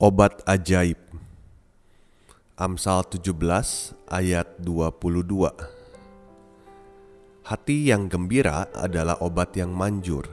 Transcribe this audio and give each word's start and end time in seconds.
Obat 0.00 0.40
ajaib. 0.48 0.96
Amsal 2.56 3.04
17 3.04 3.36
ayat 4.08 4.48
22 4.56 5.52
Hati 7.44 7.92
yang 7.92 8.08
gembira 8.08 8.64
adalah 8.72 9.20
obat 9.20 9.52
yang 9.60 9.76
manjur, 9.76 10.24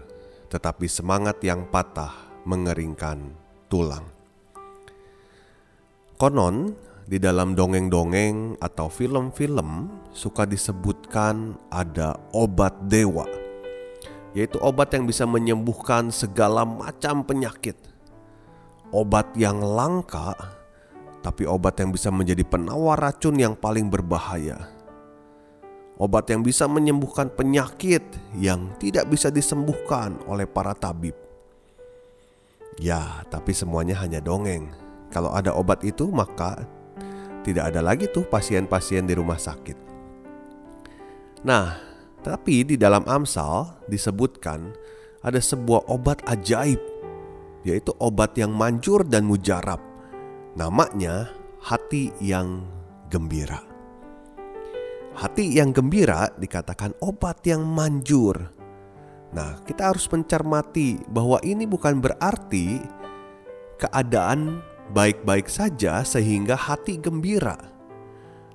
tetapi 0.47 0.87
semangat 0.87 1.43
yang 1.43 1.67
patah 1.67 2.15
mengeringkan 2.47 3.35
tulang. 3.67 4.07
Konon, 6.15 6.71
di 7.03 7.19
dalam 7.19 7.51
dongeng-dongeng 7.51 8.63
atau 8.63 8.87
film-film 8.87 9.91
suka 10.15 10.47
disebutkan 10.47 11.59
ada 11.67 12.15
obat 12.31 12.87
dewa, 12.87 13.27
yaitu 14.31 14.63
obat 14.63 14.95
yang 14.95 15.03
bisa 15.03 15.27
menyembuhkan 15.27 16.07
segala 16.07 16.63
macam 16.63 17.27
penyakit 17.27 17.86
obat 18.91 19.35
yang 19.35 19.59
langka, 19.59 20.35
tapi 21.19 21.43
obat 21.43 21.79
yang 21.79 21.91
bisa 21.91 22.07
menjadi 22.13 22.43
penawar 22.47 22.99
racun 22.99 23.35
yang 23.35 23.53
paling 23.57 23.91
berbahaya. 23.91 24.71
Obat 25.97 26.29
yang 26.29 26.45
bisa 26.45 26.69
menyembuhkan 26.69 27.33
penyakit 27.33 28.05
yang 28.37 28.69
tidak 28.77 29.09
bisa 29.09 29.33
disembuhkan 29.33 30.21
oleh 30.29 30.45
para 30.45 30.77
tabib. 30.77 31.17
Ya, 32.77 33.25
tapi 33.33 33.57
semuanya 33.57 33.97
hanya 34.05 34.21
dongeng. 34.21 34.69
Kalau 35.09 35.33
ada 35.33 35.57
obat 35.57 35.81
itu, 35.81 36.05
maka 36.13 36.69
tidak 37.41 37.73
ada 37.73 37.81
lagi 37.81 38.05
tuh 38.13 38.29
pasien-pasien 38.29 39.09
di 39.09 39.17
rumah 39.17 39.41
sakit. 39.41 39.77
Nah, 41.41 41.81
tapi 42.21 42.61
di 42.61 42.77
dalam 42.77 43.01
Amsal 43.09 43.81
disebutkan 43.89 44.69
ada 45.25 45.41
sebuah 45.41 45.89
obat 45.89 46.21
ajaib 46.29 46.77
yaitu 47.65 47.93
obat 47.97 48.37
yang 48.37 48.53
manjur 48.53 49.05
dan 49.07 49.25
mujarab. 49.25 49.79
Namanya 50.57 51.29
hati 51.61 52.13
yang 52.21 52.65
gembira. 53.09 53.61
Hati 55.17 55.57
yang 55.57 55.73
gembira 55.73 56.29
dikatakan 56.37 56.93
obat 57.01 57.41
yang 57.45 57.65
manjur. 57.65 58.53
Nah, 59.33 59.59
kita 59.65 59.91
harus 59.91 60.05
mencermati 60.07 61.01
bahwa 61.09 61.41
ini 61.41 61.65
bukan 61.65 61.97
berarti 61.97 62.79
keadaan 63.81 64.61
baik-baik 64.93 65.49
saja 65.49 66.05
sehingga 66.05 66.55
hati 66.55 67.01
gembira. 67.01 67.57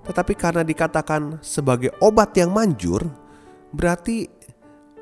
Tetapi 0.02 0.34
karena 0.34 0.66
dikatakan 0.66 1.38
sebagai 1.42 1.94
obat 2.02 2.34
yang 2.34 2.50
manjur, 2.50 3.06
berarti 3.70 4.26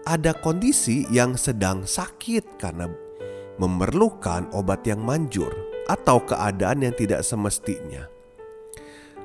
ada 0.04 0.32
kondisi 0.36 1.04
yang 1.12 1.36
sedang 1.36 1.84
sakit 1.84 2.56
karena 2.60 2.88
memerlukan 3.60 4.48
obat 4.56 4.88
yang 4.88 5.04
manjur 5.04 5.52
atau 5.84 6.24
keadaan 6.24 6.80
yang 6.80 6.96
tidak 6.96 7.20
semestinya. 7.20 8.08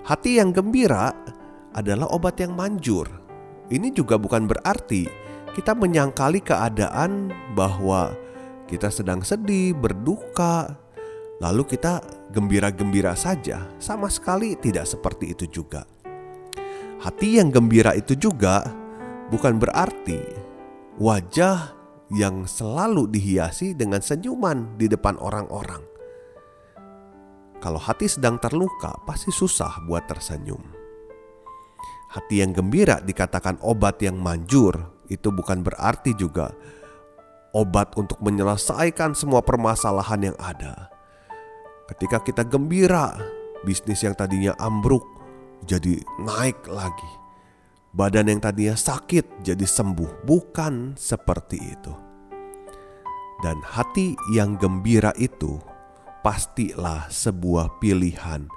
Hati 0.04 0.38
yang 0.44 0.52
gembira 0.52 1.16
adalah 1.72 2.12
obat 2.12 2.38
yang 2.44 2.54
manjur. 2.54 3.08
Ini 3.72 3.96
juga 3.96 4.20
bukan 4.20 4.46
berarti 4.46 5.08
kita 5.56 5.72
menyangkali 5.72 6.44
keadaan 6.44 7.32
bahwa 7.56 8.14
kita 8.68 8.92
sedang 8.92 9.24
sedih, 9.24 9.72
berduka, 9.74 10.76
lalu 11.40 11.64
kita 11.66 12.04
gembira-gembira 12.36 13.16
saja. 13.16 13.66
Sama 13.80 14.12
sekali 14.12 14.60
tidak 14.60 14.86
seperti 14.86 15.32
itu 15.32 15.48
juga. 15.48 15.88
Hati 17.02 17.40
yang 17.40 17.50
gembira 17.56 17.96
itu 17.96 18.20
juga 18.20 18.68
bukan 19.32 19.58
berarti 19.58 20.20
wajah 21.00 21.76
yang 22.14 22.46
selalu 22.46 23.10
dihiasi 23.10 23.74
dengan 23.74 24.02
senyuman 24.02 24.78
di 24.78 24.86
depan 24.86 25.18
orang-orang. 25.18 25.82
Kalau 27.64 27.82
hati 27.82 28.06
sedang 28.06 28.38
terluka, 28.38 28.94
pasti 29.10 29.34
susah 29.34 29.82
buat 29.90 30.06
tersenyum. 30.06 30.62
Hati 32.14 32.46
yang 32.46 32.54
gembira 32.54 33.02
dikatakan 33.02 33.58
obat 33.66 33.98
yang 34.06 34.22
manjur, 34.22 34.78
itu 35.10 35.34
bukan 35.34 35.66
berarti 35.66 36.14
juga 36.14 36.54
obat 37.58 37.98
untuk 37.98 38.22
menyelesaikan 38.22 39.18
semua 39.18 39.42
permasalahan 39.42 40.32
yang 40.32 40.38
ada. 40.38 40.94
Ketika 41.90 42.22
kita 42.22 42.44
gembira, 42.46 43.18
bisnis 43.66 44.06
yang 44.06 44.14
tadinya 44.14 44.54
ambruk 44.62 45.06
jadi 45.66 45.98
naik 46.22 46.70
lagi 46.70 47.25
badan 47.96 48.28
yang 48.28 48.44
tadinya 48.44 48.76
sakit 48.76 49.40
jadi 49.40 49.64
sembuh, 49.64 50.28
bukan 50.28 51.00
seperti 51.00 51.58
itu. 51.64 51.94
Dan 53.40 53.64
hati 53.64 54.20
yang 54.36 54.60
gembira 54.60 55.16
itu 55.16 55.56
pastilah 56.20 57.08
sebuah 57.08 57.80
pilihan, 57.80 58.52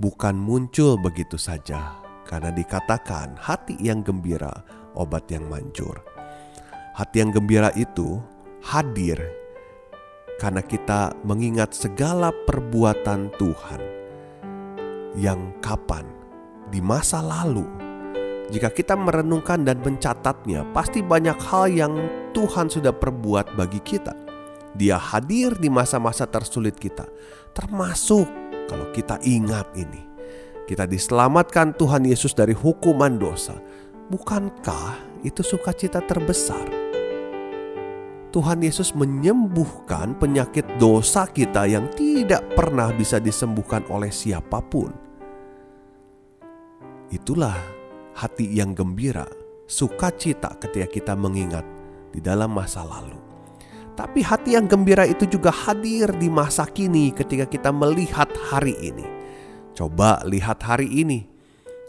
bukan 0.00 0.40
muncul 0.40 0.96
begitu 0.96 1.36
saja, 1.36 2.00
karena 2.24 2.48
dikatakan 2.48 3.36
hati 3.36 3.76
yang 3.76 4.00
gembira, 4.00 4.64
obat 4.96 5.28
yang 5.28 5.44
manjur. 5.52 6.00
Hati 6.96 7.20
yang 7.20 7.30
gembira 7.30 7.68
itu 7.76 8.18
hadir 8.64 9.20
karena 10.40 10.62
kita 10.62 11.14
mengingat 11.22 11.74
segala 11.74 12.34
perbuatan 12.46 13.30
Tuhan 13.38 13.82
yang 15.18 15.54
kapan 15.62 16.06
di 16.70 16.82
masa 16.82 17.22
lalu 17.22 17.87
jika 18.48 18.72
kita 18.72 18.96
merenungkan 18.96 19.60
dan 19.60 19.84
mencatatnya, 19.84 20.64
pasti 20.72 21.04
banyak 21.04 21.36
hal 21.36 21.68
yang 21.68 21.92
Tuhan 22.32 22.72
sudah 22.72 22.96
perbuat 22.96 23.52
bagi 23.52 23.76
kita. 23.84 24.16
Dia 24.72 24.96
hadir 24.96 25.52
di 25.60 25.68
masa-masa 25.68 26.24
tersulit 26.24 26.80
kita, 26.80 27.04
termasuk 27.52 28.24
kalau 28.64 28.88
kita 28.96 29.20
ingat 29.20 29.68
ini. 29.76 30.00
Kita 30.64 30.88
diselamatkan 30.88 31.76
Tuhan 31.76 32.08
Yesus 32.08 32.32
dari 32.32 32.56
hukuman 32.56 33.20
dosa. 33.20 33.56
Bukankah 34.08 35.20
itu 35.24 35.44
sukacita 35.44 36.00
terbesar? 36.00 36.88
Tuhan 38.28 38.60
Yesus 38.60 38.92
menyembuhkan 38.92 40.16
penyakit 40.16 40.64
dosa 40.76 41.24
kita 41.28 41.64
yang 41.68 41.88
tidak 41.96 42.44
pernah 42.52 42.92
bisa 42.92 43.16
disembuhkan 43.16 43.84
oleh 43.88 44.12
siapa 44.12 44.60
pun. 44.60 44.92
Itulah 47.08 47.77
hati 48.18 48.50
yang 48.50 48.74
gembira, 48.74 49.30
sukacita 49.70 50.58
ketika 50.58 50.90
kita 50.90 51.14
mengingat 51.14 51.62
di 52.10 52.18
dalam 52.18 52.50
masa 52.50 52.82
lalu. 52.82 53.14
Tapi 53.94 54.22
hati 54.22 54.58
yang 54.58 54.66
gembira 54.66 55.06
itu 55.06 55.26
juga 55.26 55.54
hadir 55.54 56.10
di 56.18 56.26
masa 56.26 56.66
kini 56.66 57.14
ketika 57.14 57.46
kita 57.46 57.70
melihat 57.70 58.30
hari 58.50 58.74
ini. 58.78 59.06
Coba 59.74 60.22
lihat 60.26 60.62
hari 60.66 60.90
ini. 60.90 61.26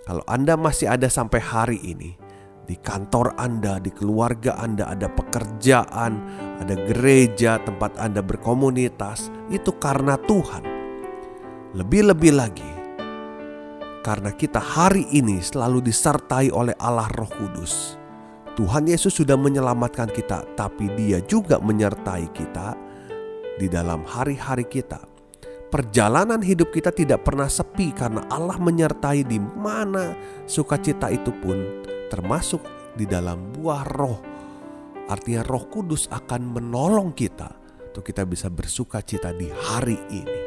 Kalau 0.06 0.26
Anda 0.26 0.58
masih 0.58 0.90
ada 0.90 1.06
sampai 1.06 1.42
hari 1.42 1.78
ini, 1.86 2.18
di 2.66 2.78
kantor 2.78 3.38
Anda, 3.38 3.78
di 3.82 3.94
keluarga 3.94 4.58
Anda 4.58 4.90
ada 4.90 5.10
pekerjaan, 5.10 6.14
ada 6.62 6.76
gereja 6.78 7.62
tempat 7.62 7.98
Anda 7.98 8.22
berkomunitas, 8.26 9.30
itu 9.54 9.74
karena 9.78 10.18
Tuhan. 10.18 10.66
Lebih-lebih 11.78 12.34
lagi, 12.34 12.69
karena 14.10 14.34
kita 14.34 14.58
hari 14.58 15.06
ini 15.14 15.38
selalu 15.38 15.86
disertai 15.86 16.50
oleh 16.50 16.74
Allah 16.82 17.06
Roh 17.14 17.30
Kudus. 17.30 17.94
Tuhan 18.58 18.90
Yesus 18.90 19.14
sudah 19.14 19.38
menyelamatkan 19.38 20.10
kita, 20.10 20.50
tapi 20.58 20.90
Dia 20.98 21.22
juga 21.30 21.62
menyertai 21.62 22.26
kita 22.34 22.74
di 23.62 23.70
dalam 23.70 24.02
hari-hari 24.02 24.66
kita. 24.66 24.98
Perjalanan 25.70 26.42
hidup 26.42 26.74
kita 26.74 26.90
tidak 26.90 27.22
pernah 27.22 27.46
sepi 27.46 27.94
karena 27.94 28.26
Allah 28.34 28.58
menyertai 28.58 29.30
di 29.30 29.38
mana 29.38 30.18
sukacita 30.50 31.14
itu 31.14 31.30
pun 31.30 31.86
termasuk 32.10 32.66
di 32.98 33.06
dalam 33.06 33.54
buah 33.54 33.86
roh. 33.94 34.18
Artinya 35.06 35.46
roh 35.46 35.70
kudus 35.70 36.10
akan 36.10 36.58
menolong 36.58 37.14
kita 37.14 37.54
untuk 37.94 38.02
kita 38.02 38.26
bisa 38.26 38.50
bersukacita 38.50 39.30
di 39.38 39.54
hari 39.54 40.02
ini. 40.10 40.42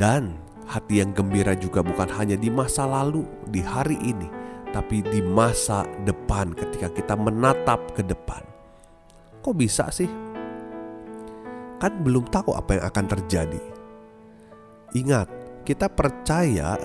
Dan 0.00 0.48
Hati 0.70 1.02
yang 1.02 1.10
gembira 1.10 1.58
juga 1.58 1.82
bukan 1.82 2.06
hanya 2.14 2.38
di 2.38 2.46
masa 2.46 2.86
lalu, 2.86 3.26
di 3.50 3.58
hari 3.58 3.98
ini, 3.98 4.30
tapi 4.70 5.02
di 5.02 5.18
masa 5.18 5.82
depan 6.06 6.54
ketika 6.54 6.86
kita 6.94 7.18
menatap 7.18 7.90
ke 7.90 8.06
depan. 8.06 8.38
Kok 9.42 9.56
bisa 9.58 9.90
sih? 9.90 10.06
Kan 11.82 12.06
belum 12.06 12.30
tahu 12.30 12.54
apa 12.54 12.78
yang 12.78 12.84
akan 12.86 13.06
terjadi. 13.18 13.62
Ingat, 14.94 15.26
kita 15.66 15.90
percaya 15.90 16.78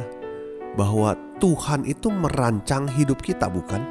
bahwa 0.74 1.14
Tuhan 1.38 1.86
itu 1.86 2.10
merancang 2.10 2.90
hidup 2.90 3.22
kita, 3.22 3.46
bukan? 3.54 3.86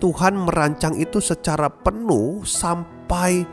Tuhan 0.00 0.40
merancang 0.40 0.96
itu 0.96 1.20
secara 1.20 1.68
penuh 1.68 2.48
sampai 2.48 3.44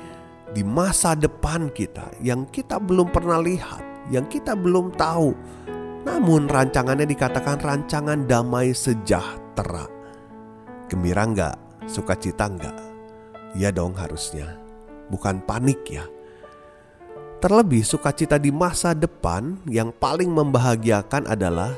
di 0.55 0.63
masa 0.63 1.19
depan 1.19 1.67
kita 1.67 2.15
yang 2.23 2.47
kita 2.47 2.79
belum 2.79 3.11
pernah 3.11 3.43
lihat, 3.43 3.92
yang 4.11 4.27
kita 4.27 4.57
belum 4.57 4.95
tahu. 4.95 5.31
Namun 6.03 6.51
rancangannya 6.51 7.07
dikatakan 7.07 7.63
rancangan 7.63 8.27
damai 8.27 8.75
sejahtera. 8.75 9.87
Gembira 10.91 11.23
enggak? 11.23 11.55
Sukacita 11.87 12.47
enggak? 12.47 12.75
Ya 13.55 13.71
dong 13.71 13.95
harusnya. 13.95 14.59
Bukan 15.07 15.45
panik 15.47 15.79
ya. 15.87 16.03
Terlebih 17.43 17.83
sukacita 17.83 18.39
di 18.39 18.55
masa 18.55 18.95
depan 18.95 19.59
yang 19.67 19.91
paling 19.91 20.31
membahagiakan 20.31 21.27
adalah 21.27 21.75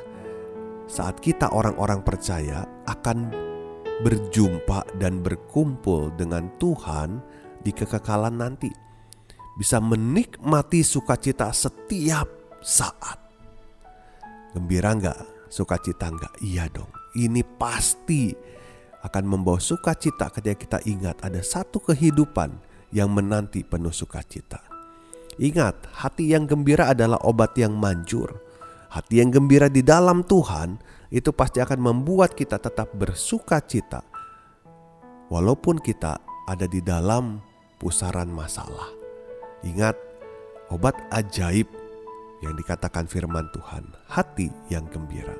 saat 0.85 1.17
kita 1.17 1.49
orang-orang 1.49 2.05
percaya 2.05 2.69
akan 2.85 3.33
berjumpa 4.05 4.85
dan 5.01 5.25
berkumpul 5.25 6.13
dengan 6.13 6.53
Tuhan 6.61 7.17
di 7.65 7.73
kekekalan 7.73 8.37
nanti. 8.37 8.69
Bisa 9.55 9.79
menikmati 9.79 10.83
sukacita 10.83 11.51
setiap 11.55 12.27
saat. 12.59 13.19
Gembira 14.51 14.91
nggak? 14.91 15.47
Sukacita 15.47 16.11
nggak? 16.11 16.43
Iya 16.43 16.67
dong. 16.71 16.91
Ini 17.15 17.39
pasti 17.55 18.35
akan 19.05 19.23
membawa 19.23 19.61
sukacita 19.61 20.27
ketika 20.33 20.57
kita 20.57 20.79
ingat 20.89 21.23
ada 21.23 21.39
satu 21.39 21.79
kehidupan 21.79 22.57
yang 22.91 23.13
menanti 23.13 23.61
penuh 23.61 23.93
sukacita. 23.93 24.59
Ingat, 25.35 25.91
hati 25.91 26.31
yang 26.31 26.47
gembira 26.47 26.91
adalah 26.95 27.19
obat 27.27 27.53
yang 27.59 27.75
manjur. 27.75 28.39
Hati 28.87 29.19
yang 29.19 29.35
gembira 29.35 29.67
di 29.67 29.83
dalam 29.83 30.23
Tuhan 30.23 30.79
itu 31.11 31.35
pasti 31.35 31.59
akan 31.59 31.79
membuat 31.79 32.33
kita 32.33 32.55
tetap 32.55 32.95
bersuka 32.95 33.59
cita. 33.59 33.99
Walaupun 35.27 35.83
kita 35.83 36.15
ada 36.47 36.65
di 36.65 36.79
dalam 36.79 37.43
pusaran 37.75 38.31
masalah. 38.31 39.04
Ingat, 39.65 39.97
obat 40.69 40.93
ajaib 41.09 41.65
yang 42.45 42.53
dikatakan 42.53 43.09
firman 43.09 43.49
Tuhan, 43.49 43.89
hati 44.05 44.53
yang 44.69 44.85
gembira. 44.93 45.33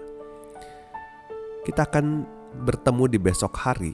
Kita 1.62 1.86
akan 1.86 2.26
bertemu 2.66 3.06
di 3.10 3.20
besok 3.22 3.54
hari 3.54 3.94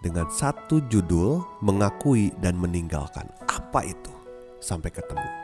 dengan 0.00 0.28
satu 0.32 0.80
judul 0.88 1.44
mengakui 1.60 2.32
dan 2.40 2.56
meninggalkan. 2.56 3.28
Apa 3.44 3.84
itu? 3.84 4.12
Sampai 4.60 4.92
ketemu. 4.92 5.39